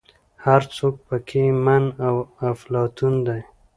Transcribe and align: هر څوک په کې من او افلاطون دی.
هر 0.45 0.61
څوک 0.75 0.95
په 1.07 1.15
کې 1.27 1.43
من 1.65 1.83
او 2.07 2.15
افلاطون 2.51 3.13
دی. 3.27 3.41